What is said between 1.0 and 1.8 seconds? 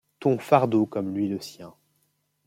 lui le sien.